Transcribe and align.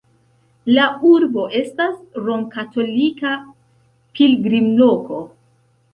La 0.77 0.85
urbo 1.09 1.43
estas 1.59 1.93
romkatolika 2.29 3.35
pilgrimloko. 4.19 5.21